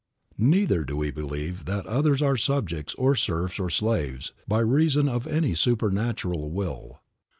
[0.39, 5.27] Neither do we believe that others are subjects or serfs or slaves by reason of
[5.27, 7.01] any supernatural will.